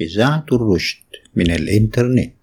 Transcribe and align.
إذاعة 0.00 0.46
الرشد 0.52 1.04
من 1.36 1.50
الإنترنت. 1.50 2.34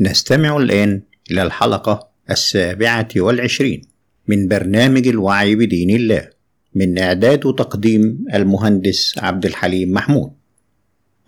نستمع 0.00 0.56
الآن 0.56 1.02
إلى 1.30 1.42
الحلقة 1.42 2.08
السابعة 2.30 3.08
والعشرين 3.16 3.82
من 4.28 4.48
برنامج 4.48 5.08
الوعي 5.08 5.56
بدين 5.56 5.90
الله 5.90 6.30
من 6.74 6.98
إعداد 6.98 7.46
وتقديم 7.46 8.24
المهندس 8.34 9.18
عبد 9.18 9.46
الحليم 9.46 9.92
محمود. 9.92 10.32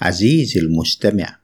عزيزي 0.01 0.61
المستمع 0.61 1.39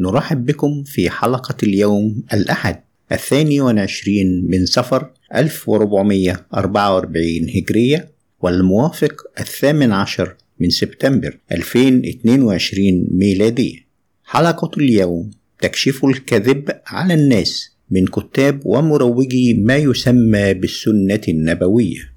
نرحب 0.00 0.46
بكم 0.46 0.82
في 0.84 1.10
حلقة 1.10 1.56
اليوم 1.62 2.22
الأحد 2.32 2.80
الثاني 3.12 3.60
والعشرين 3.60 4.46
من 4.50 4.66
صفر 4.66 5.10
1444 5.34 7.26
هجرية 7.56 8.08
والموافق 8.40 9.22
الثامن 9.40 9.92
عشر 9.92 10.36
من 10.60 10.70
سبتمبر 10.70 11.38
2022 11.52 13.08
ميلادية 13.10 13.76
حلقة 14.24 14.70
اليوم 14.78 15.30
تكشف 15.60 16.04
الكذب 16.04 16.70
على 16.86 17.14
الناس 17.14 17.74
من 17.90 18.06
كتاب 18.06 18.60
ومروجي 18.64 19.54
ما 19.54 19.76
يسمى 19.76 20.54
بالسنة 20.54 21.20
النبوية. 21.28 22.14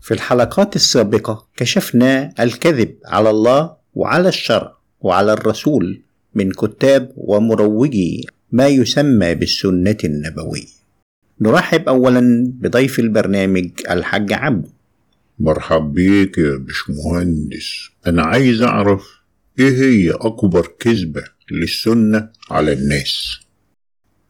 في 0.00 0.14
الحلقات 0.14 0.76
السابقة 0.76 1.46
كشفنا 1.56 2.32
الكذب 2.40 2.94
على 3.04 3.30
الله 3.30 3.76
وعلى 3.94 4.28
الشرع 4.28 4.76
وعلى 5.00 5.32
الرسول 5.32 6.02
من 6.34 6.50
كتاب 6.50 7.12
ومروجي 7.16 8.26
ما 8.52 8.66
يسمى 8.66 9.34
بالسنة 9.34 9.96
النبوية. 10.04 10.80
نرحب 11.40 11.88
أولا 11.88 12.52
بضيف 12.54 12.98
البرنامج 12.98 13.70
الحاج 13.90 14.32
عبد. 14.32 14.68
مرحب 15.40 15.92
بيك 15.92 16.38
يا 16.38 16.56
باشمهندس. 16.56 17.88
أنا 18.06 18.22
عايز 18.22 18.62
أعرف 18.62 19.02
إيه 19.58 19.70
هي 19.70 20.10
أكبر 20.10 20.66
كذبة 20.78 21.24
للسنة 21.50 22.28
على 22.50 22.72
الناس؟ 22.72 23.38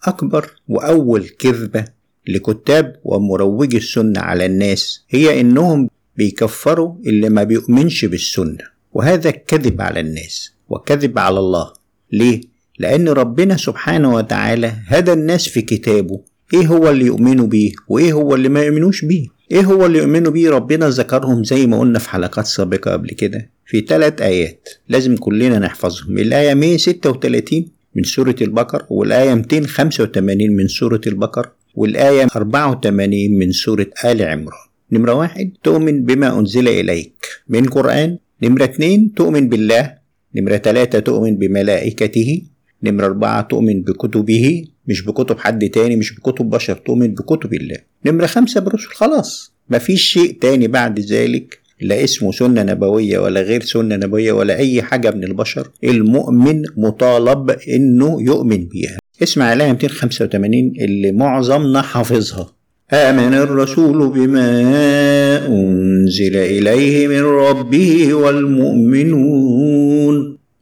أكبر 0.05 0.51
وأول 0.69 1.29
كذبة 1.29 1.85
لكتاب 2.29 3.01
ومروجي 3.05 3.77
السنة 3.77 4.21
على 4.21 4.47
الناس 4.47 5.05
هي 5.09 5.41
إنهم 5.41 5.91
بيكفروا 6.17 6.95
اللي 7.07 7.29
ما 7.29 7.43
بيؤمنش 7.43 8.05
بالسنة 8.05 8.65
وهذا 8.93 9.31
كذب 9.31 9.81
على 9.81 10.01
الناس 10.01 10.53
وكذب 10.69 11.19
على 11.19 11.39
الله. 11.39 11.73
ليه؟ 12.13 12.41
لأن 12.79 13.09
ربنا 13.09 13.57
سبحانه 13.57 14.15
وتعالى 14.15 14.73
هدى 14.87 15.13
الناس 15.13 15.49
في 15.49 15.63
كتابه. 15.63 16.21
إيه 16.55 16.67
هو 16.67 16.91
اللي 16.91 17.07
يؤمنوا 17.07 17.47
بيه 17.47 17.73
وإيه 17.89 18.13
هو 18.13 18.35
اللي 18.35 18.49
ما 18.49 18.63
يؤمنوش 18.63 19.05
بيه؟ 19.05 19.40
إيه 19.51 19.65
هو 19.65 19.87
اللي 19.87 19.99
يؤمنوا 19.99 20.33
بيه 20.33 20.51
ربنا؟ 20.51 20.89
ذكرهم 20.89 21.45
زي 21.45 21.67
ما 21.67 21.81
قلنا 21.81 21.99
في 21.99 22.11
حلقات 22.11 22.47
سابقة 22.47 22.93
قبل 22.93 23.09
كده 23.09 23.51
في 23.67 23.81
ثلاث 23.81 24.23
آيات 24.23 24.69
لازم 24.89 25.17
كلنا 25.17 25.59
نحفظهم. 25.59 26.19
الآية 26.19 26.55
136 26.55 27.69
من 27.95 28.03
سورة 28.03 28.35
البقر 28.41 28.87
والآية 28.91 29.35
285 29.35 30.57
من 30.57 30.69
سورة 30.69 31.01
البقر 31.07 31.51
والآية 31.75 32.27
84 32.37 33.39
من 33.39 33.53
سورة 33.53 33.87
آل 34.05 34.23
عمران. 34.23 34.69
نمرة 34.93 35.15
واحد 35.15 35.51
تؤمن 35.63 36.05
بما 36.05 36.39
أنزل 36.39 36.69
إليك 36.69 37.27
من 37.49 37.65
قرآن. 37.67 38.19
نمرة 38.43 38.65
اتنين 38.65 39.15
تؤمن 39.15 39.49
بالله. 39.49 39.95
نمرة 40.37 40.57
تلاتة 40.57 40.99
تؤمن 40.99 41.37
بملائكته. 41.39 42.43
نمرة 42.83 43.07
أربعة 43.07 43.41
تؤمن 43.41 43.83
بكتبه. 43.83 44.65
مش 44.91 45.05
بكتب 45.05 45.39
حد 45.39 45.69
تاني 45.69 45.97
مش 45.97 46.15
بكتب 46.15 46.51
بشر 46.51 46.75
تؤمن 46.75 47.15
بكتب 47.15 47.55
الله. 47.55 47.77
نمرة 48.07 48.27
خمسة 48.27 48.61
برسل 48.61 48.89
خلاص. 48.89 49.53
مفيش 49.71 50.03
شيء 50.03 50.39
تاني 50.41 50.69
بعد 50.69 51.01
ذلك 51.01 51.61
لا 51.81 52.05
اسمه 52.05 52.33
سنة 52.33 52.63
نبوية 52.63 53.19
ولا 53.19 53.41
غير 53.41 53.63
سنة 53.63 53.97
نبوية 53.97 54.33
ولا 54.33 54.57
أي 54.57 54.83
حاجة 54.83 55.11
من 55.11 55.25
البشر. 55.25 55.71
المؤمن 55.85 56.63
مطالب 56.77 57.51
إنه 57.51 58.23
يؤمن 58.23 58.67
بيها. 58.67 58.99
اسمع 59.23 59.53
الآية 59.53 59.73
285 59.73 60.73
اللي 60.81 61.13
معظمنا 61.13 61.83
حافظها. 61.83 62.53
آمن 62.93 63.35
الرسول 63.35 64.13
بما 64.13 64.51
أنزل 65.47 66.37
إليه 66.37 67.09
من 67.09 67.21
ربه 67.21 68.15
والمؤمنون. 69.05 69.57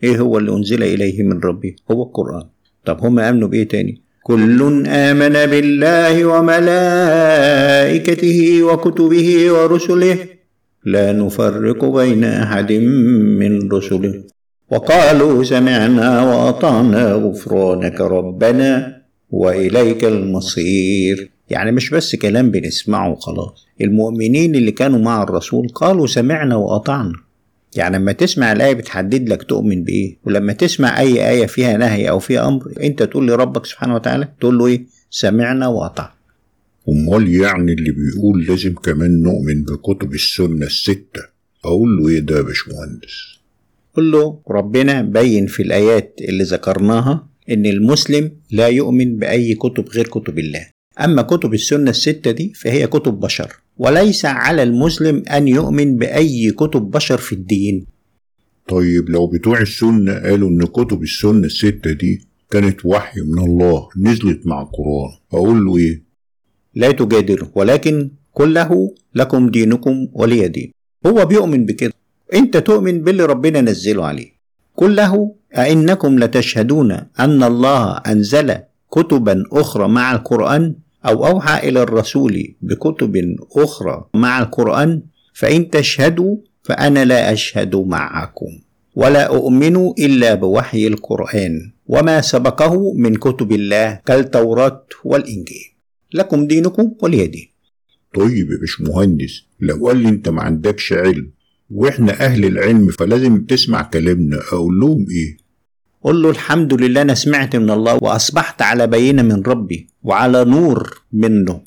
إيه 0.03 0.19
هو 0.19 0.39
اللي 0.39 0.53
أنزل 0.53 0.83
إليه 0.83 1.23
من 1.23 1.41
ربه؟ 1.41 1.75
هو 1.91 2.03
القرآن. 2.03 2.43
طب 2.85 3.05
هم 3.05 3.19
آمنوا 3.19 3.49
بإيه 3.49 3.69
تاني؟ 3.69 4.08
كل 4.23 4.87
آمن 4.87 5.47
بالله 5.51 6.25
وملائكته 6.25 7.59
وكتبه 8.63 9.53
ورسله. 9.53 10.19
لا 10.85 11.13
نفرق 11.13 11.85
بين 11.85 12.25
أحد 12.25 12.73
من 13.41 13.73
رسله. 13.73 14.15
وقالوا 14.71 15.45
سمعنا 15.45 16.23
وأطعنا 16.23 17.13
غفرانك 17.13 18.01
ربنا 18.01 19.03
وإليك 19.31 20.05
المصير. 20.05 21.31
يعني 21.51 21.73
مش 21.73 21.91
بس 21.91 22.17
كلام 22.17 22.51
بنسمعه 22.51 23.11
وخلاص 23.11 23.67
المؤمنين 23.81 24.55
اللي 24.55 24.73
كانوا 24.73 24.99
مع 24.99 25.23
الرسول 25.23 25.69
قالوا 25.69 26.07
سمعنا 26.07 26.57
وأطعنا. 26.57 27.13
يعني 27.77 27.99
لما 27.99 28.13
تسمع 28.13 28.53
الآية 28.53 28.75
بتحدد 28.75 29.29
لك 29.29 29.43
تؤمن 29.43 29.85
بإيه؟ 29.85 30.17
ولما 30.25 30.53
تسمع 30.53 31.01
أي 31.01 31.31
آية 31.31 31.47
فيها 31.47 31.77
نهي 31.77 32.11
أو 32.11 32.19
فيها 32.19 32.49
أمر 32.49 32.73
أنت 32.83 33.03
تقول 33.03 33.29
لربك 33.29 33.67
سبحانه 33.67 33.95
وتعالى 33.95 34.29
تقول 34.41 34.59
له 34.59 34.67
إيه؟ 34.67 34.87
سمعنا 35.11 35.67
وأطعنا. 35.67 36.13
أمال 36.89 37.35
يعني 37.35 37.73
اللي 37.73 37.91
بيقول 37.91 38.47
لازم 38.47 38.75
كمان 38.75 39.23
نؤمن 39.23 39.63
بكتب 39.65 40.15
السنة 40.15 40.67
الستة. 40.67 41.23
أقول 41.65 41.97
له 41.97 42.09
إيه 42.09 42.21
ده 42.21 42.37
يا 42.37 42.43
باشمهندس؟ 42.43 43.39
قل 43.97 44.11
له 44.11 44.39
ربنا 44.51 45.03
بين 45.03 45.47
في 45.47 45.63
الآيات 45.63 46.15
اللي 46.21 46.45
ذكرناها 46.45 47.27
إن 47.51 47.67
المسلم 47.67 48.33
لا 48.51 48.69
يؤمن 48.69 49.17
بأي 49.17 49.55
كتب 49.55 49.89
غير 49.89 50.07
كتب 50.09 50.39
الله. 50.39 50.67
أما 51.05 51.23
كتب 51.23 51.55
السنة 51.55 51.91
الستة 51.91 52.31
دي 52.31 52.53
فهي 52.55 52.87
كتب 52.87 53.21
بشر. 53.21 53.53
وليس 53.79 54.25
على 54.25 54.63
المسلم 54.63 55.23
أن 55.31 55.49
يؤمن 55.49 55.97
بأي 55.97 56.51
كتب 56.51 56.83
بشر 56.91 57.19
في 57.19 57.33
الدين. 57.33 57.87
طيب 58.69 59.11
لو 59.11 59.27
بتوع 59.27 59.61
السنة 59.61 60.15
قالوا 60.15 60.49
إن 60.49 60.63
كتب 60.67 61.03
السنة 61.03 61.47
الستة 61.47 61.93
دي 61.93 62.29
كانت 62.51 62.87
وحي 62.87 63.21
من 63.21 63.39
الله 63.39 63.89
نزلت 63.97 64.47
مع 64.47 64.63
القرآن 64.63 65.11
أقول 65.33 65.65
له 65.67 65.77
إيه؟ 65.77 66.03
لا 66.75 66.91
تجادله 66.91 67.49
ولكن 67.55 68.11
كله 68.33 68.95
لكم 69.15 69.51
دينكم 69.51 70.09
ولي 70.13 70.49
دين. 70.49 70.73
هو 71.07 71.27
بيؤمن 71.27 71.67
بكده. 71.67 71.93
أنت 72.35 72.57
تؤمن 72.57 73.03
باللي 73.03 73.25
ربنا 73.25 73.61
نزله 73.61 74.05
عليه. 74.05 74.31
كله 74.75 75.35
أئنكم 75.59 76.19
لتشهدون 76.19 76.93
أن 77.21 77.43
الله 77.43 77.97
أنزل 77.97 78.55
كتبا 78.93 79.43
أخرى 79.53 79.89
مع 79.89 80.13
القرآن؟ 80.13 80.75
أو 81.07 81.27
أوحى 81.27 81.69
إلى 81.69 81.83
الرسول 81.83 82.55
بكتب 82.63 83.37
أخرى 83.57 84.05
مع 84.15 84.39
القرآن 84.43 85.03
فإن 85.35 85.71
تشهدوا 85.71 86.37
فأنا 86.63 87.05
لا 87.05 87.33
أشهد 87.33 87.77
معكم 87.77 88.59
ولا 88.95 89.23
أؤمن 89.27 89.77
إلا 89.99 90.35
بوحي 90.35 90.87
القرآن 90.87 91.73
وما 91.87 92.21
سبقه 92.21 92.93
من 92.95 93.15
كتب 93.17 93.53
الله 93.53 94.01
كالتوراة 94.07 94.87
والإنجيل. 95.05 95.65
لكم 96.15 96.47
دينكم 96.47 96.93
ولي 97.03 97.27
دين. 97.27 97.49
طيب 98.15 98.51
يا 98.51 98.59
باشمهندس 98.61 99.43
لو 99.61 99.87
قال 99.87 99.97
لي 99.97 100.09
أنت 100.09 100.29
ما 100.29 100.43
عندكش 100.43 100.93
علم 100.93 101.31
وإحنا 101.71 102.13
أهل 102.13 102.45
العلم 102.45 102.89
فلازم 102.91 103.45
تسمع 103.45 103.83
كلامنا 103.83 104.37
أقول 104.53 104.81
لهم 104.81 105.07
إيه؟ 105.11 105.37
قل 106.05 106.23
له 106.23 106.31
الحمد 106.31 106.75
لله 106.75 107.03
أنا 107.03 107.15
سمعت 107.15 107.57
من 107.57 107.71
الله 107.71 107.99
وأصبحت 108.03 108.63
على 108.63 108.87
بينة 108.87 109.23
من 109.23 109.43
ربي 109.43 109.89
وعلى 110.03 110.45
نور 110.45 111.03
منه. 111.13 111.61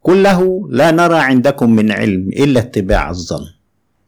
كله 0.00 0.68
لا 0.70 0.90
نرى 0.90 1.16
عندكم 1.18 1.70
من 1.76 1.92
علم 1.92 2.28
إلا 2.28 2.60
اتباع 2.60 3.10
الظن. 3.10 3.44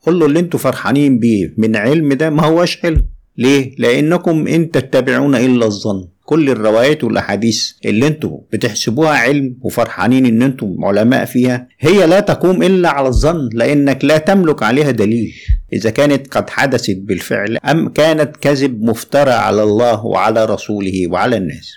قل 0.06 0.18
له 0.18 0.26
اللي 0.26 0.38
أنتوا 0.40 0.60
فرحانين 0.60 1.18
بيه 1.18 1.54
من 1.56 1.76
علم 1.76 2.12
ده 2.12 2.30
ما 2.30 2.42
هوش 2.46 2.84
علم. 2.84 3.04
ليه؟ 3.38 3.74
لأنكم 3.78 4.46
إن 4.48 4.70
تتبعون 4.70 5.34
إلا 5.34 5.66
الظن. 5.66 6.08
كل 6.24 6.50
الروايات 6.50 7.04
والأحاديث 7.04 7.70
اللي 7.84 8.06
أنتوا 8.06 8.38
بتحسبوها 8.52 9.10
علم 9.10 9.56
وفرحانين 9.60 10.26
إن 10.26 10.42
أنتوا 10.42 10.76
علماء 10.82 11.24
فيها 11.24 11.68
هي 11.80 12.06
لا 12.06 12.20
تقوم 12.20 12.62
إلا 12.62 12.88
على 12.88 13.08
الظن 13.08 13.48
لأنك 13.52 14.04
لا 14.04 14.18
تملك 14.18 14.62
عليها 14.62 14.90
دليل. 14.90 15.32
إذا 15.72 15.90
كانت 15.90 16.28
قد 16.28 16.50
حدثت 16.50 16.96
بالفعل 16.96 17.56
أم 17.56 17.88
كانت 17.88 18.36
كذب 18.36 18.82
مفترى 18.82 19.30
على 19.30 19.62
الله 19.62 20.06
وعلى 20.06 20.44
رسوله 20.44 21.06
وعلى 21.06 21.36
الناس. 21.36 21.72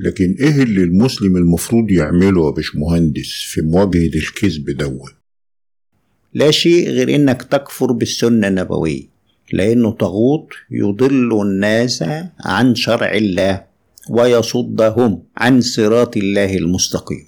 لكن 0.00 0.36
إيه 0.40 0.62
اللي 0.62 0.82
المسلم 0.82 1.36
المفروض 1.36 1.90
يعمله 1.90 2.46
يا 2.46 2.50
باشمهندس 2.50 3.30
في 3.46 3.60
مواجهة 3.60 4.10
الكذب 4.14 4.70
دوت؟ 4.70 5.14
لا 6.34 6.50
شيء 6.50 6.90
غير 6.90 7.14
إنك 7.14 7.42
تكفر 7.42 7.92
بالسنة 7.92 8.48
النبوية 8.48 9.02
لأنه 9.52 9.90
طاغوت 9.90 10.48
يضل 10.70 11.42
الناس 11.42 12.04
عن 12.40 12.74
شرع 12.74 13.14
الله 13.14 13.64
ويصدهم 14.10 15.22
عن 15.36 15.60
صراط 15.60 16.16
الله 16.16 16.56
المستقيم. 16.56 17.26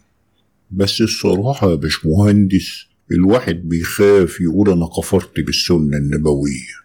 بس 0.71 1.01
الصراحة 1.01 1.71
يا 1.71 1.75
باشمهندس 1.75 2.87
الواحد 3.13 3.55
بيخاف 3.65 4.41
يقول 4.41 4.71
أنا 4.71 4.87
كفرت 4.87 5.41
بالسنة 5.41 5.97
النبوية. 5.97 6.77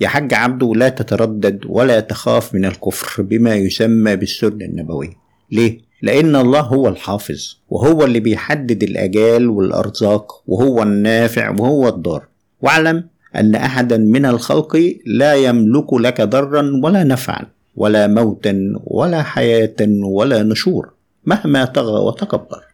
يا 0.00 0.08
حاج 0.08 0.34
عبده 0.34 0.72
لا 0.76 0.88
تتردد 0.88 1.60
ولا 1.66 2.00
تخاف 2.00 2.54
من 2.54 2.64
الكفر 2.64 3.22
بما 3.22 3.54
يسمى 3.54 4.16
بالسنة 4.16 4.64
النبوية. 4.64 5.12
ليه؟ 5.52 5.80
لأن 6.02 6.36
الله 6.36 6.60
هو 6.60 6.88
الحافظ 6.88 7.56
وهو 7.68 8.04
اللي 8.04 8.20
بيحدد 8.20 8.82
الأجال 8.82 9.48
والأرزاق 9.48 10.42
وهو 10.46 10.82
النافع 10.82 11.50
وهو 11.50 11.88
الضار. 11.88 12.26
واعلم 12.60 13.04
أن 13.36 13.54
أحدا 13.54 13.96
من 13.96 14.26
الخلق 14.26 14.96
لا 15.06 15.34
يملك 15.34 15.92
لك 15.92 16.20
ضرا 16.20 16.80
ولا 16.82 17.04
نفعا 17.04 17.46
ولا 17.76 18.06
موتا 18.06 18.72
ولا 18.84 19.22
حياة 19.22 19.76
ولا 20.04 20.42
نشور 20.42 20.92
مهما 21.26 21.64
طغى 21.64 22.04
وتكبر. 22.06 22.71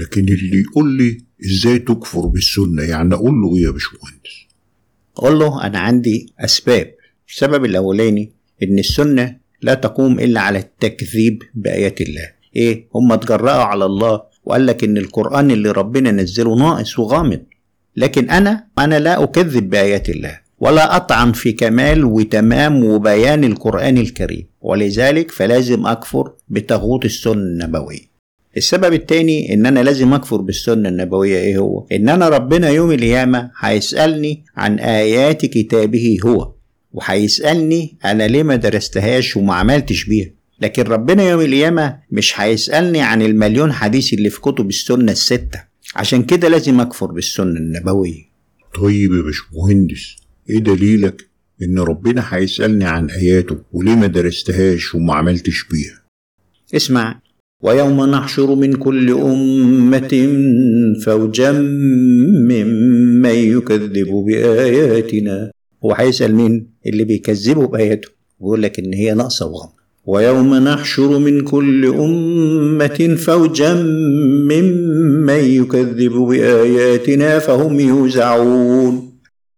لكن 0.00 0.20
اللي 0.20 0.60
يقول 0.60 0.96
لي 0.96 1.18
إزاي 1.44 1.78
تكفر 1.78 2.26
بالسنة 2.26 2.82
يعني 2.82 3.14
أقول 3.14 3.34
له 3.34 3.56
إيه 3.56 3.62
يا 3.62 3.70
باشمهندس؟ 3.70 4.44
قل 5.14 5.38
له 5.38 5.66
أنا 5.66 5.78
عندي 5.78 6.32
أسباب. 6.40 6.94
السبب 7.28 7.64
الأولاني 7.64 8.32
إن 8.62 8.78
السنة 8.78 9.36
لا 9.62 9.74
تقوم 9.74 10.20
إلا 10.20 10.40
على 10.40 10.58
التكذيب 10.58 11.42
بآيات 11.54 12.00
الله. 12.00 12.30
إيه؟ 12.56 12.88
هم 12.94 13.12
اتجرأوا 13.12 13.62
على 13.62 13.84
الله 13.84 14.22
وقال 14.44 14.66
لك 14.66 14.84
إن 14.84 14.98
القرآن 14.98 15.50
اللي 15.50 15.70
ربنا 15.70 16.10
نزله 16.10 16.58
ناقص 16.58 16.98
وغامض. 16.98 17.40
لكن 17.96 18.30
أنا 18.30 18.66
أنا 18.78 18.98
لا 18.98 19.22
أكذب 19.22 19.70
بآيات 19.70 20.08
الله 20.08 20.40
ولا 20.58 20.96
أطعن 20.96 21.32
في 21.32 21.52
كمال 21.52 22.04
وتمام 22.04 22.84
وبيان 22.84 23.44
القرآن 23.44 23.98
الكريم. 23.98 24.46
ولذلك 24.60 25.30
فلازم 25.30 25.86
أكفر 25.86 26.32
بتغوط 26.48 27.04
السنة 27.04 27.32
النبوية. 27.32 28.13
السبب 28.56 28.92
التاني 28.92 29.54
إن 29.54 29.66
أنا 29.66 29.80
لازم 29.80 30.12
أكفر 30.14 30.36
بالسنة 30.36 30.88
النبوية 30.88 31.36
إيه 31.38 31.58
هو؟ 31.58 31.86
إن 31.92 32.08
أنا 32.08 32.28
ربنا 32.28 32.68
يوم 32.68 32.90
القيامة 32.92 33.50
هيسألني 33.58 34.44
عن 34.56 34.78
آيات 34.78 35.46
كتابه 35.46 36.18
هو 36.26 36.52
وهيسألني 36.92 37.96
أنا 38.04 38.28
ليه 38.28 38.42
ما 38.42 38.56
درستهاش 38.56 39.36
وما 39.36 39.54
عملتش 39.54 40.04
بيها. 40.04 40.30
لكن 40.60 40.82
ربنا 40.82 41.30
يوم 41.30 41.40
القيامة 41.40 41.98
مش 42.10 42.40
هيسألني 42.40 43.00
عن 43.00 43.22
المليون 43.22 43.72
حديث 43.72 44.12
اللي 44.14 44.30
في 44.30 44.40
كتب 44.40 44.68
السنة 44.68 45.12
الستة. 45.12 45.64
عشان 45.96 46.22
كده 46.22 46.48
لازم 46.48 46.80
أكفر 46.80 47.06
بالسنة 47.12 47.58
النبوية. 47.58 48.22
طيب 48.80 49.12
يا 49.12 49.22
باشمهندس 49.22 50.16
إيه 50.50 50.58
دليلك 50.58 51.28
إن 51.62 51.78
ربنا 51.78 52.24
هيسألني 52.28 52.84
عن 52.84 53.10
آياته 53.10 53.58
وليه 53.72 53.94
ما 53.94 54.06
درستهاش 54.06 54.94
وما 54.94 55.14
عملتش 55.14 55.64
بيها؟ 55.70 56.02
اسمع 56.74 57.20
ويوم 57.64 58.10
نحشر 58.10 58.54
من 58.54 58.72
كل 58.72 59.10
أمة 59.10 60.28
فوجا 61.04 61.52
ممن 61.52 63.30
يكذب 63.30 64.24
بآياتنا. 64.26 65.50
هو 65.84 65.92
هيسأل 65.92 66.34
مين؟ 66.34 66.66
اللي 66.86 67.04
بيكذبوا 67.04 67.66
بآياته. 67.66 68.08
ويقول 68.40 68.62
لك 68.62 68.78
إن 68.78 68.94
هي 68.94 69.14
ناقصة 69.14 69.46
وغم. 69.46 69.68
ويوم 70.06 70.54
نحشر 70.54 71.18
من 71.18 71.40
كل 71.40 71.86
أمة 71.86 73.16
فوجا 73.18 73.74
ممن 74.50 75.44
يكذب 75.44 76.12
بآياتنا 76.12 77.38
فهم 77.38 77.80
يوزعون. 77.80 79.10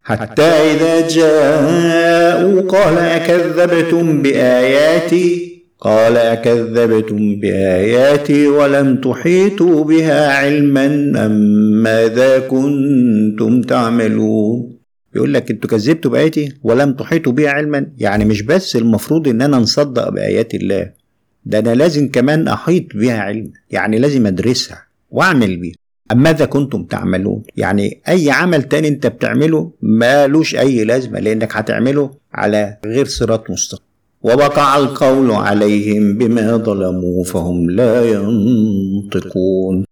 حتى 0.03 0.43
إذا 0.43 1.09
جاءوا 1.09 2.61
قال 2.61 2.99
أكذبتم 2.99 4.23
بآياتي؟ 4.23 5.56
قال 5.81 6.17
أكذبتم 6.17 7.41
بآياتي 7.41 8.47
ولم 8.47 8.97
تحيطوا 9.01 9.85
بها 9.85 10.37
علما 10.37 10.87
أم 11.27 11.33
ماذا 11.83 12.39
كنتم 12.39 13.61
تعملون؟ 13.63 14.77
يقول 15.15 15.35
لك 15.35 15.51
أنتوا 15.51 15.71
كذبتوا 15.71 16.11
بآياتي 16.11 16.53
ولم 16.63 16.93
تحيطوا 16.93 17.33
بها 17.33 17.51
علما. 17.51 17.87
يعني 17.99 18.25
مش 18.25 18.43
بس 18.43 18.77
المفروض 18.77 19.29
إن 19.29 19.43
أنا 19.43 19.57
نصدق 19.59 20.09
بآيات 20.09 20.55
الله 20.55 20.91
ده 21.45 21.59
أنا 21.59 21.75
لازم 21.75 22.09
كمان 22.09 22.49
أحيط 22.49 22.85
بها 22.95 23.19
علم 23.19 23.53
يعني 23.71 23.99
لازم 23.99 24.27
أدرسها 24.27 24.83
وأعمل 25.11 25.57
بيها. 25.57 25.75
أم 26.13 26.23
ماذا 26.23 26.45
كنتم 26.45 26.85
تعملون؟ 26.85 27.43
يعني 27.57 28.01
أي 28.09 28.31
عمل 28.31 28.63
تاني 28.63 28.89
أنت 28.89 29.07
بتعمله 29.07 29.71
مالوش 29.83 30.57
أي 30.57 30.85
لازمة 30.85 31.21
لأنك 31.21 31.57
هتعمله 31.57 32.11
على 32.33 32.77
غير 32.87 33.05
صراط 33.07 33.51
مستقيم. 33.51 33.87
ووقع 34.23 34.79
القول 34.79 35.31
عليهم 35.31 36.19
بما 36.19 36.57
ظلموا 36.57 37.25
فهم 37.25 37.71
لا 37.71 38.11
ينطقون. 38.11 39.85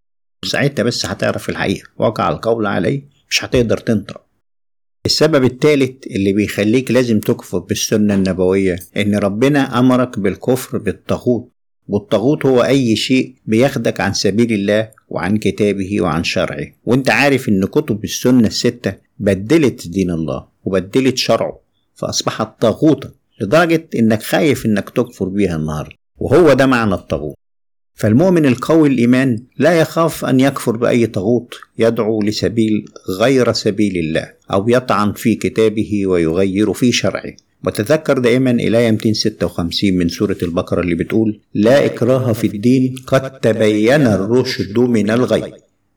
ساعتها 0.44 0.82
بس 0.82 1.06
هتعرف 1.06 1.48
الحقيقة. 1.48 1.88
وقع 1.98 2.28
القول 2.28 2.66
عليه 2.66 3.02
مش 3.30 3.44
هتقدر 3.44 3.76
تنطق. 3.76 4.20
السبب 5.06 5.44
الثالث 5.44 6.06
اللي 6.06 6.32
بيخليك 6.32 6.90
لازم 6.90 7.20
تكفر 7.20 7.58
بالسنة 7.58 8.14
النبوية 8.14 8.78
إن 8.96 9.14
ربنا 9.14 9.78
أمرك 9.78 10.18
بالكفر 10.18 10.78
بالطاغوت. 10.78 11.50
والطاغوت 11.88 12.46
هو 12.46 12.64
أي 12.64 12.96
شيء 12.96 13.34
بياخدك 13.46 14.00
عن 14.00 14.12
سبيل 14.12 14.52
الله 14.52 14.90
وعن 15.08 15.36
كتابه 15.36 16.00
وعن 16.00 16.24
شرعه. 16.24 16.66
وأنت 16.84 17.10
عارف 17.10 17.48
إن 17.48 17.64
كتب 17.64 18.04
السنة 18.04 18.46
الستة 18.46 18.94
بدلت 19.18 19.88
دين 19.88 20.10
الله 20.10 20.46
وبدلت 20.64 21.16
شرعه 21.16 21.60
فأصبحت 21.94 22.60
طاغوتا. 22.60 23.10
لدرجة 23.40 23.88
إنك 23.98 24.22
خايف 24.22 24.66
إنك 24.66 24.90
تكفر 24.90 25.28
بيها 25.28 25.56
النهاردة 25.56 25.94
وهو 26.18 26.52
ده 26.52 26.66
معنى 26.66 26.94
الطاغوت. 26.94 27.34
فالمؤمن 27.94 28.46
القوي 28.46 28.88
الإيمان 28.88 29.42
لا 29.58 29.80
يخاف 29.80 30.24
أن 30.24 30.40
يكفر 30.40 30.76
بأي 30.76 31.06
طاغوت 31.06 31.54
يدعو 31.78 32.22
لسبيل 32.22 32.84
غير 33.20 33.52
سبيل 33.52 33.96
الله 33.96 34.32
أو 34.52 34.68
يطعن 34.68 35.12
في 35.12 35.34
كتابه 35.34 36.06
ويغير 36.06 36.72
في 36.72 36.92
شرعه. 36.92 37.32
وتذكر 37.66 38.18
دائما 38.18 38.50
الآية 38.50 38.90
256 38.90 39.92
من 39.94 40.08
سورة 40.08 40.36
البقرة 40.42 40.80
اللي 40.80 40.94
بتقول 40.94 41.40
لا 41.54 41.84
إكراه 41.86 42.32
في 42.32 42.46
الدين 42.46 42.94
قد 43.06 43.40
تبين 43.40 44.06
الرشد 44.06 44.78
من 44.78 45.10
الغي 45.10 45.52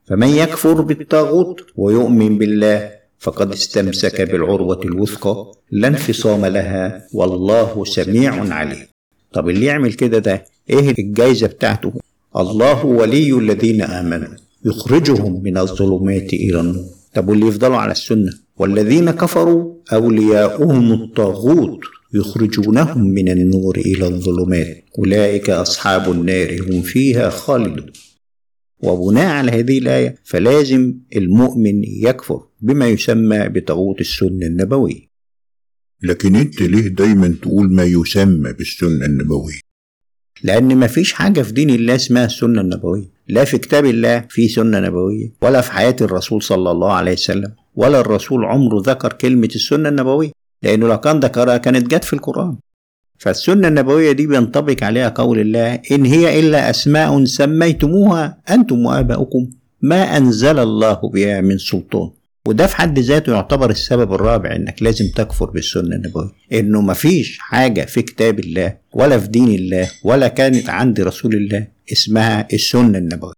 فمن 0.06 0.28
يكفر 0.28 0.82
بالطاغوت 0.82 1.62
ويؤمن 1.76 2.38
بالله 2.38 2.92
فقد 3.20 3.52
استمسك 3.54 4.22
بالعروة 4.22 4.82
الوثقى 4.86 5.52
لا 5.72 5.88
انفصام 5.88 6.46
لها 6.46 7.08
والله 7.14 7.86
سميع 7.86 8.54
عليم. 8.54 8.86
طب 9.34 9.50
اللي 9.50 9.66
يعمل 9.66 9.94
كده 9.94 10.20
ده؟ 10.20 10.46
إيه 10.70 10.96
الجايزة 11.00 11.48
بتاعته؟ 11.48 11.94
الله 12.38 12.86
ولي 12.86 13.34
الذين 13.34 13.82
آمنوا 13.82 14.28
يخرجهم 14.66 15.44
من 15.44 15.58
الظلمات 15.58 16.34
إلى 16.34 16.60
النور. 16.60 16.86
طب 17.14 17.30
واللي 17.30 17.48
يفضلوا 17.48 17.78
على 17.78 17.92
السنة؟ 17.92 18.32
والذين 18.58 19.12
كفروا 19.12 19.74
أولياؤهم 19.94 20.92
الطاغوت 20.94 21.80
يخرجونهم 22.14 23.02
من 23.02 23.30
النور 23.30 23.78
إلى 23.78 24.08
الظلمات. 24.08 24.84
أولئك 25.00 25.50
أصحاب 25.50 26.12
النار 26.12 26.62
هم 26.62 26.82
فيها 26.82 27.30
خالدون. 27.30 27.86
وبناء 28.84 29.26
على 29.26 29.52
هذه 29.52 29.78
الآية 29.78 30.16
فلازم 30.24 30.94
المؤمن 31.16 31.84
يكفر 31.84 32.48
بما 32.62 32.88
يسمى 32.88 33.50
بطاغوت 33.50 34.02
السنة 34.02 34.46
النبوية. 34.46 35.08
لكن 36.04 36.36
انت 36.36 36.62
ليه 36.62 36.88
دايما 36.88 37.36
تقول 37.42 37.74
ما 37.74 37.84
يسمى 37.84 38.54
بالسنة 38.54 39.06
النبوية؟ 39.06 39.60
لأن 40.44 40.78
مفيش 40.80 41.14
حاجة 41.14 41.42
في 41.42 41.52
دين 41.52 41.70
الله 41.70 41.96
اسمها 41.96 42.26
السنة 42.26 42.62
النبوية. 42.62 43.18
لا 43.28 43.44
في 43.44 43.58
كتاب 43.58 43.86
الله 43.86 44.26
في 44.30 44.48
سنة 44.48 44.80
نبوية 44.80 45.34
ولا 45.42 45.62
في 45.62 45.72
حياة 45.72 45.96
الرسول 46.02 46.44
صلى 46.44 46.72
الله 46.72 46.94
عليه 46.94 47.12
وسلم 47.12 47.54
ولا 47.76 48.00
الرسول 48.00 48.46
عمره 48.46 48.82
ذكر 48.86 49.14
كلمة 49.14 49.50
السنة 49.56 49.90
النبوية 49.90 50.32
لأنه 50.64 50.88
لو 50.88 51.00
كان 51.00 51.20
ذكرها 51.20 51.58
كانت 51.58 51.88
جت 51.96 52.04
في 52.04 52.14
القرآن. 52.14 52.58
فالسنة 53.18 53.68
النبوية 53.68 54.12
دي 54.12 54.28
بينطبق 54.28 54.84
عليها 54.84 55.10
قول 55.10 55.40
الله 55.40 55.82
إن 55.92 56.06
هي 56.06 56.40
إلا 56.40 56.70
أسماء 56.70 57.26
سميتموها 57.26 58.38
أنتم 58.50 58.86
وآباؤكم 58.86 59.50
ما 59.82 60.18
أنزل 60.18 60.60
الله 60.60 60.94
بها 61.14 61.42
من 61.42 61.58
سلطان. 61.58 62.10
وده 62.48 62.68
في 62.68 62.76
حد 62.76 63.00
ذاته 63.00 63.34
يعتبر 63.34 63.70
السبب 63.70 64.14
الرابع 64.14 64.56
إنك 64.56 64.84
لازم 64.84 65.08
تكفر 65.16 65.50
بالسنة 65.50 65.96
النبوية. 65.96 66.32
إنه 66.54 66.82
مفيش 66.82 67.38
حاجة 67.40 67.86
في 67.86 68.02
كتاب 68.02 68.40
الله 68.40 68.78
ولا 68.94 69.20
في 69.20 69.28
دين 69.28 69.48
الله 69.48 69.92
ولا 70.04 70.28
كانت 70.28 70.70
عند 70.70 71.02
رسول 71.02 71.36
الله 71.36 71.68
اسمها 71.92 72.48
السنة 72.54 72.98
النبوية. 72.98 73.34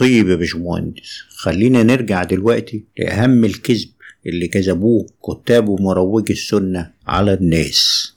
طيب 0.00 0.28
يا 0.28 0.36
باشمهندس 0.36 1.20
خلينا 1.36 1.82
نرجع 1.82 2.24
دلوقتي 2.24 2.84
لأهم 2.98 3.44
الكذب 3.44 3.88
اللي 4.26 4.48
كذبوه 4.48 5.06
كتاب 5.30 5.68
ومروجي 5.68 6.32
السنة 6.32 6.90
على 7.06 7.34
الناس. 7.34 8.12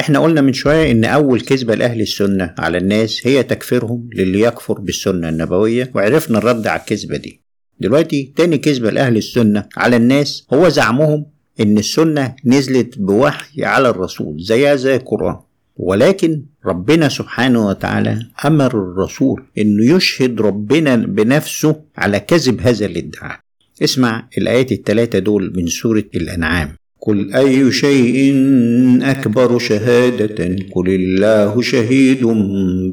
إحنا 0.00 0.18
قلنا 0.18 0.40
من 0.40 0.52
شوية 0.52 0.90
إن 0.90 1.04
أول 1.04 1.40
كذبة 1.40 1.74
لأهل 1.74 2.00
السنة 2.00 2.54
على 2.58 2.78
الناس 2.78 3.20
هي 3.24 3.42
تكفيرهم 3.42 4.10
للي 4.14 4.40
يكفر 4.40 4.80
بالسنة 4.80 5.28
النبوية 5.28 5.90
وعرفنا 5.94 6.38
الرد 6.38 6.66
على 6.66 6.80
الكذبة 6.80 7.16
دي. 7.16 7.40
دلوقتي 7.80 8.32
تاني 8.36 8.58
كذبة 8.58 8.90
لأهل 8.90 9.16
السنة 9.16 9.64
على 9.76 9.96
الناس 9.96 10.46
هو 10.52 10.68
زعمهم 10.68 11.26
إن 11.60 11.78
السنة 11.78 12.34
نزلت 12.44 12.98
بوحي 12.98 13.64
على 13.64 13.88
الرسول 13.88 14.36
زيها 14.40 14.76
زي 14.76 14.96
القرآن. 14.96 15.36
ولكن 15.76 16.42
ربنا 16.66 17.08
سبحانه 17.08 17.66
وتعالى 17.66 18.26
أمر 18.44 18.66
الرسول 18.66 19.44
إنه 19.58 19.96
يشهد 19.96 20.40
ربنا 20.40 20.96
بنفسه 20.96 21.76
على 21.96 22.20
كذب 22.20 22.60
هذا 22.60 22.86
الادعاء. 22.86 23.38
اسمع 23.82 24.28
الآيات 24.38 24.72
الثلاثة 24.72 25.18
دول 25.18 25.52
من 25.56 25.66
سورة 25.66 26.04
الأنعام. 26.14 26.76
قل 27.06 27.32
أي 27.34 27.72
شيء 27.72 28.34
أكبر 29.02 29.58
شهادة؟ 29.58 30.56
قل 30.72 30.88
الله 30.88 31.62
شهيد 31.62 32.26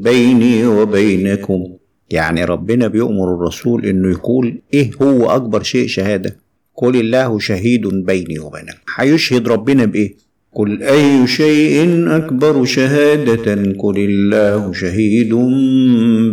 بيني 0.04 0.66
وبينكم. 0.66 1.64
يعني 2.10 2.46
ربنا 2.46 2.88
بيؤمر 2.88 3.34
الرسول 3.36 3.86
إنه 3.86 4.10
يقول 4.10 4.62
إيه 4.74 4.92
هو 5.02 5.30
أكبر 5.30 5.64
شيء 5.64 5.88
شهادة؟ 5.88 6.38
قل 6.76 6.96
الله 7.00 7.40
شهيد 7.40 7.88
بيني 7.88 8.40
وبينكم. 8.40 8.78
هيشهد 8.96 9.48
ربنا 9.48 9.86
بإيه؟ 9.86 10.16
قل 10.54 10.84
أي 10.84 11.28
شيء 11.28 12.06
أكبر 12.16 12.66
شهادة؟ 12.66 13.74
قل 13.78 13.98
الله 13.98 14.74
شهيد 14.74 15.34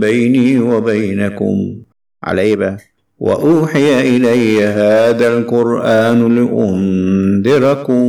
بيني 0.00 0.58
وبينكم. 0.58 1.76
على 2.22 2.40
إيه 2.40 2.56
بقى؟ 2.56 2.78
وأوحي 3.18 4.16
إلي 4.16 4.64
هذا 4.64 5.38
القرآن 5.38 6.36
لأنذركم 6.36 8.08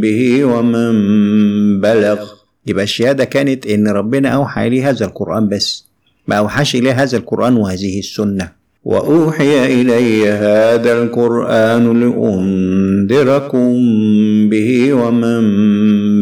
به 0.00 0.44
ومن 0.44 0.92
بلغ. 1.80 2.18
يبقى 2.66 2.84
الشهادة 2.84 3.24
كانت 3.24 3.66
إن 3.66 3.88
ربنا 3.88 4.28
أوحى 4.28 4.66
إليه 4.66 4.90
هذا 4.90 5.04
القرآن 5.06 5.48
بس. 5.48 5.84
ما 6.28 6.36
أوحاش 6.36 6.76
إليه 6.76 7.02
هذا 7.02 7.16
القرآن 7.16 7.56
وهذه 7.56 7.98
السنة. 7.98 8.52
وأوحي 8.84 9.80
إلي 9.80 10.28
هذا 10.28 11.02
القرآن 11.02 12.00
لأنذركم 12.00 13.68
به 14.48 14.92
ومن 14.92 15.42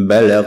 بلغ. 0.08 0.46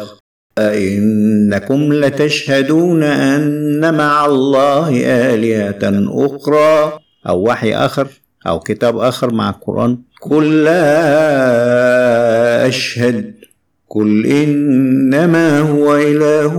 أئنكم 0.57 1.93
لتشهدون 1.93 3.03
أن 3.03 3.97
مع 3.97 4.25
الله 4.25 5.05
آلهة 5.05 6.07
أخرى؟ 6.25 7.02
أو 7.27 7.47
وحي 7.47 7.73
آخر 7.73 8.07
أو 8.47 8.59
كتاب 8.59 8.97
آخر 8.97 9.33
مع 9.33 9.49
القرآن. 9.49 9.97
قل 10.21 10.63
لا 10.63 12.67
أشهد. 12.67 13.33
قل 13.89 14.25
إنما 14.25 15.59
هو 15.59 15.95
إله 15.95 16.57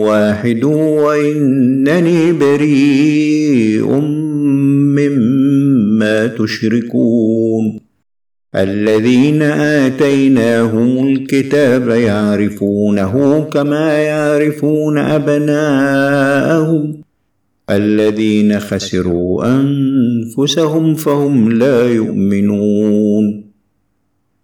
واحد 0.00 0.64
وإنني 0.64 2.32
بريء 2.32 3.90
مما 4.96 6.26
تشركون. 6.26 7.80
الذين 8.56 9.42
آتيناهم 9.42 11.08
الكتاب 11.08 11.88
يعرفونه 11.88 13.44
كما 13.52 13.98
يعرفون 13.98 14.98
أبناءهم. 14.98 16.99
الذين 17.70 18.60
خسروا 18.60 19.44
أنفسهم 19.46 20.94
فهم 20.94 21.52
لا 21.52 21.92
يؤمنون. 21.92 23.50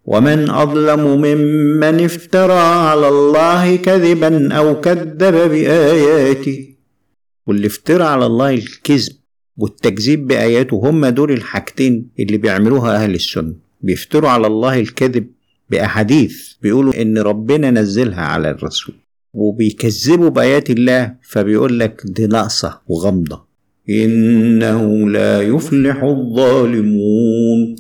ومن 0.05 0.51
أظلم 0.51 1.01
ممن 1.01 2.05
افترى 2.05 2.53
على 2.53 3.09
الله 3.09 3.77
كذبا 3.77 4.53
أو 4.53 4.81
كذب 4.81 5.19
بآياته. 5.51 6.69
واللي 7.47 7.67
افترى 7.67 8.05
على 8.05 8.27
الله 8.27 8.55
الكذب 8.55 9.13
والتكذيب 9.57 10.27
بآياته 10.27 10.77
هم 10.77 11.07
دول 11.07 11.33
الحاجتين 11.33 12.11
اللي 12.19 12.37
بيعملوها 12.37 12.97
أهل 12.97 13.15
السنة. 13.15 13.55
بيفتروا 13.81 14.31
على 14.31 14.47
الله 14.47 14.81
الكذب 14.81 15.27
بأحاديث 15.71 16.53
بيقولوا 16.63 17.03
إن 17.03 17.19
ربنا 17.19 17.71
نزلها 17.71 18.21
على 18.21 18.51
الرسول. 18.51 18.95
وبيكذبوا 19.37 20.29
بآيات 20.29 20.71
الله 20.71 21.15
فبيقول 21.23 21.79
لك 21.79 22.03
دي 22.05 22.27
ناقصة 22.27 22.81
وغامضة. 22.87 23.47
إنه 23.91 25.11
لا 25.11 25.43
يفلح 25.43 26.03
الظالمون. 26.03 27.77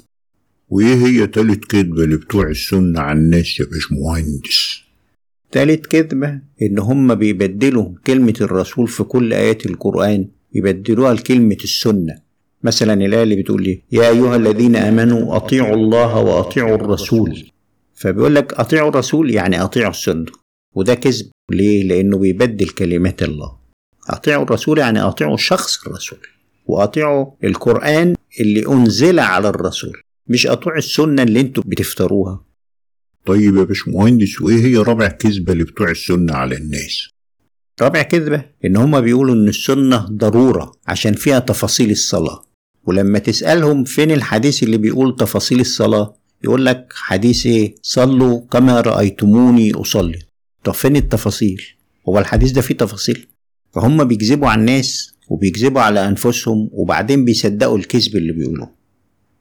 وإيه 0.68 0.94
هي 0.94 1.26
تالت 1.26 1.64
كذبة 1.64 2.04
اللي 2.04 2.16
بتوع 2.16 2.48
السنة 2.48 3.00
على 3.00 3.18
الناس 3.18 3.60
يا 3.60 3.64
باشمهندس؟ 3.64 4.80
تالت 5.52 5.86
كذبة 5.86 6.40
إن 6.62 6.78
هم 6.78 7.14
بيبدلوا 7.14 7.88
كلمة 8.06 8.34
الرسول 8.40 8.88
في 8.88 9.04
كل 9.04 9.32
آيات 9.32 9.66
القرآن 9.66 10.28
يبدلوها 10.54 11.14
لكلمة 11.14 11.56
السنة. 11.64 12.14
مثلا 12.62 12.92
الآية 12.94 13.22
اللي 13.22 13.36
بتقول 13.36 13.62
لي 13.62 13.82
يا 13.92 14.08
أيها 14.08 14.36
الذين 14.36 14.76
آمنوا 14.76 15.36
أطيعوا 15.36 15.76
الله 15.76 16.18
وأطيعوا 16.18 16.75
الرسول. 16.75 17.50
فبيقول 17.94 18.34
لك 18.34 18.52
أطيعوا 18.54 18.88
الرسول 18.90 19.30
يعني 19.30 19.62
أطيعوا 19.62 19.90
السنة. 19.90 20.26
وده 20.75 20.94
كذب. 20.94 21.26
ليه؟ 21.50 21.82
لأنه 21.84 22.18
بيبدل 22.18 22.68
كلمات 22.68 23.22
الله. 23.22 23.56
أطيعوا 24.10 24.44
الرسول 24.44 24.78
يعني 24.78 25.00
أطيعوا 25.00 25.36
شخص 25.36 25.86
الرسول 25.86 26.18
وأطيعوا 26.66 27.26
القرآن 27.44 28.14
اللي 28.40 28.68
أنزل 28.68 29.18
على 29.18 29.48
الرسول 29.48 30.00
مش 30.28 30.46
أطيعوا 30.46 30.78
السنة 30.78 31.22
اللي 31.22 31.40
أنتوا 31.40 31.62
بتفتروها. 31.66 32.44
طيب 33.26 33.56
يا 33.56 33.62
باشمهندس 33.62 34.40
وإيه 34.40 34.64
هي 34.66 34.76
رابع 34.76 35.08
كذبة 35.08 35.52
اللي 35.52 35.64
بتوع 35.64 35.90
السنة 35.90 36.32
على 36.34 36.56
الناس؟ 36.56 37.08
رابع 37.82 38.02
كذبة 38.02 38.44
إن 38.64 38.76
هما 38.76 39.00
بيقولوا 39.00 39.34
إن 39.34 39.48
السنة 39.48 40.06
ضرورة 40.10 40.72
عشان 40.86 41.12
فيها 41.12 41.38
تفاصيل 41.38 41.90
الصلاة. 41.90 42.44
ولما 42.84 43.18
تسألهم 43.18 43.84
فين 43.84 44.10
الحديث 44.10 44.62
اللي 44.62 44.76
بيقول 44.76 45.16
تفاصيل 45.16 45.60
الصلاة؟ 45.60 46.16
يقول 46.44 46.66
لك 46.66 46.92
حديث 46.94 47.46
إيه؟ 47.46 47.74
صلوا 47.82 48.40
كما 48.50 48.80
رأيتموني 48.80 49.72
أصلي. 49.74 50.18
طب 50.66 50.75
فين 50.75 50.96
التفاصيل 50.96 51.62
هو 52.08 52.18
الحديث 52.18 52.50
ده 52.50 52.61
فيه 52.61 52.75
تفاصيل 52.76 53.26
فهم 53.75 54.04
بيكذبوا 54.04 54.49
على 54.49 54.61
الناس 54.61 55.14
وبيكذبوا 55.28 55.80
على 55.80 56.08
أنفسهم 56.08 56.70
وبعدين 56.73 57.25
بيصدقوا 57.25 57.78
الكذب 57.78 58.16
اللي 58.16 58.32
بيقولوه 58.32 58.70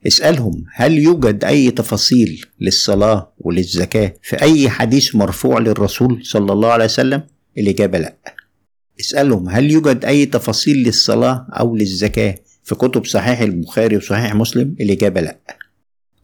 اسألهم 0.08 0.64
هل 0.74 0.98
يوجد 1.00 1.44
أي 1.44 1.72
تفاصيل 1.72 2.46
للصلاة 2.62 3.34
وللزكاة 3.38 4.14
في 4.22 4.42
أي 4.42 4.70
حديث 4.70 5.16
مرفوع 5.16 5.60
للرسول 5.60 6.20
صلى 6.26 6.54
الله 6.54 6.72
عليه 6.72 6.86
وسلم؟ 6.86 7.24
الإجابة 7.58 7.98
لأ. 8.00 8.16
اسألهم 9.00 9.50
هل 9.50 9.72
يوجد 9.72 10.06
أي 10.06 10.26
تفاصيل 10.26 10.78
للصلاة 10.78 11.48
أو 11.50 11.76
للزكاة 11.76 12.36
في 12.64 12.76
كتب 12.76 13.06
صحيح 13.06 13.40
البخاري 13.42 13.98
وصحيح 13.98 14.36
مسلم؟ 14.36 14.76
الإجابة 14.82 15.22
لأ. 15.22 15.38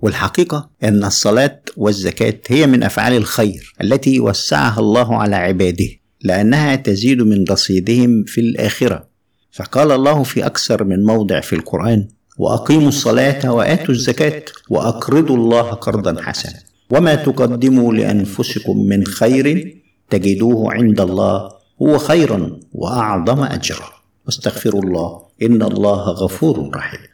والحقيقة 0.01 0.69
أن 0.83 1.03
الصلاة 1.03 1.61
والزكاة 1.77 2.39
هي 2.47 2.67
من 2.67 2.83
أفعال 2.83 3.13
الخير 3.13 3.73
التي 3.81 4.19
وسعها 4.19 4.79
الله 4.79 5.15
على 5.15 5.35
عباده 5.35 5.89
لأنها 6.21 6.75
تزيد 6.75 7.21
من 7.21 7.45
رصيدهم 7.51 8.23
في 8.27 8.41
الآخرة. 8.41 9.07
فقال 9.51 9.91
الله 9.91 10.23
في 10.23 10.45
أكثر 10.45 10.83
من 10.83 11.03
موضع 11.03 11.39
في 11.39 11.53
القرآن 11.53 12.07
وأقيموا 12.37 12.87
الصلاة 12.87 13.53
وآتوا 13.53 13.93
الزكاة 13.93 14.43
وأقرضوا 14.69 15.37
الله 15.37 15.61
قرضا 15.61 16.21
حسنا. 16.21 16.59
وما 16.89 17.15
تقدموا 17.15 17.93
لأنفسكم 17.93 18.77
من 18.77 19.05
خير 19.05 19.77
تجدوه 20.09 20.73
عند 20.73 21.01
الله 21.01 21.51
هو 21.81 21.97
خيرا 21.97 22.59
وأعظم 22.73 23.43
أجرا. 23.43 23.89
واستغفروا 24.25 24.81
الله 24.81 25.21
إن 25.41 25.61
الله 25.61 26.09
غفور 26.09 26.71
رحيم. 26.75 27.10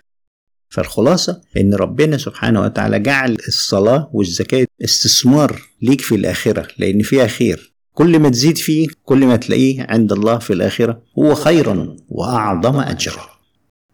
فالخلاصة 0.70 1.42
إن 1.58 1.74
ربنا 1.74 2.18
سبحانه 2.18 2.62
وتعالى 2.62 3.00
جعل 3.00 3.38
الصلاة 3.48 4.10
والزكاة 4.14 4.68
استثمار 4.84 5.62
ليك 5.82 6.02
في 6.02 6.16
الآخرة 6.16 6.68
لأن 6.78 7.02
فيها 7.02 7.28
خير. 7.28 7.74
كل 7.94 8.20
ما 8.20 8.30
تزيد 8.30 8.58
فيه 8.58 8.88
كل 9.04 9.26
ما 9.26 9.36
تلاقيه 9.36 9.86
عند 9.90 10.12
الله 10.12 10.38
في 10.38 10.54
الآخرة 10.54 11.02
هو 11.20 11.36
خيرا 11.36 11.96
وأعظم 12.10 12.80
أجرا. 12.80 13.26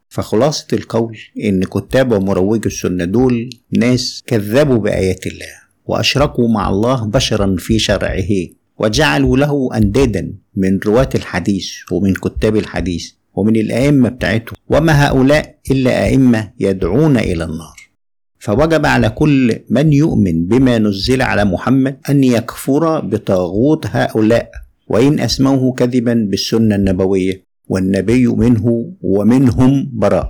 فخلاصة 0.10 0.68
القول 0.74 1.18
إن 1.44 1.64
كتاب 1.64 2.12
ومروجي 2.12 2.68
السنة 2.68 3.06
دول 3.06 3.50
ناس 3.72 4.24
كذبوا 4.28 4.78
بآيات 4.78 5.28
الله 5.28 5.54
وأشركوا 5.86 6.50
مع 6.50 6.70
الله 6.70 7.06
بشرا 7.06 7.56
في 7.60 7.80
شرعه 7.80 8.30
وجعلوا 8.78 9.38
له 9.38 9.70
أندادا 9.78 10.34
من 10.56 10.80
رواة 10.86 11.10
الحديث 11.16 11.70
ومن 11.92 12.14
كتاب 12.14 12.56
الحديث. 12.56 13.12
ومن 13.36 13.56
الأئمة 13.56 14.10
بتاعتهم. 14.10 14.58
وما 14.70 15.08
هؤلاء 15.08 15.56
إلا 15.72 16.06
أئمة 16.06 16.52
يدعون 16.60 17.18
إلى 17.18 17.44
النار. 17.44 17.78
فوجب 18.40 18.86
على 18.86 19.10
كل 19.10 19.60
من 19.70 19.94
يؤمن 19.94 20.46
بما 20.46 20.78
نزل 20.80 21.22
على 21.22 21.46
محمد 21.46 21.98
أن 22.10 22.24
يكفر 22.24 23.00
بطاغوت 23.00 23.88
هؤلاء 23.88 24.52
وإن 24.88 25.20
أسموه 25.20 25.74
كذبا 25.74 26.14
بالسنة 26.30 26.76
النبوية 26.76 27.44
والنبي 27.68 28.28
منه 28.28 28.94
ومنهم 29.02 29.90
براء. 29.94 30.30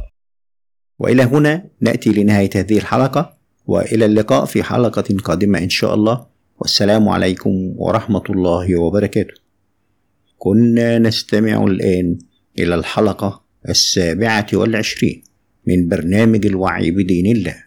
وإلى 0.99 1.23
هنا 1.23 1.65
نأتي 1.81 2.09
لنهاية 2.09 2.49
هذه 2.55 2.77
الحلقة 2.77 3.33
وإلى 3.67 4.05
اللقاء 4.05 4.45
في 4.45 4.63
حلقة 4.63 5.17
قادمة 5.23 5.59
إن 5.59 5.69
شاء 5.69 5.93
الله. 5.93 6.25
والسلام 6.59 7.09
عليكم 7.09 7.73
ورحمة 7.75 8.23
الله 8.29 8.79
وبركاته. 8.79 9.33
كنا 10.37 10.99
نستمع 10.99 11.63
الآن 11.63 12.17
إلى 12.59 12.75
الحلقة 12.75 13.43
السابعة 13.69 14.47
والعشرين 14.53 15.23
من 15.67 15.87
برنامج 15.87 16.45
الوعي 16.45 16.91
بدين 16.91 17.35
الله. 17.35 17.63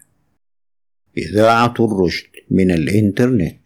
إذاعة 1.19 1.75
الرشد 1.81 2.31
من 2.50 2.71
الإنترنت. 2.71 3.61